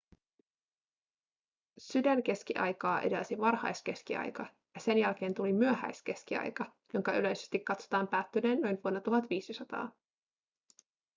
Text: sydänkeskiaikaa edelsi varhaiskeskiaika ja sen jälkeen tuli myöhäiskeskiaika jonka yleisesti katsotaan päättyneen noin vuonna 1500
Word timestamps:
sydänkeskiaikaa 1.77 3.01
edelsi 3.01 3.37
varhaiskeskiaika 3.37 4.45
ja 4.75 4.81
sen 4.81 4.97
jälkeen 4.97 5.33
tuli 5.33 5.53
myöhäiskeskiaika 5.53 6.65
jonka 6.93 7.11
yleisesti 7.13 7.59
katsotaan 7.59 8.07
päättyneen 8.07 8.61
noin 8.61 8.77
vuonna 8.83 9.01
1500 9.01 9.91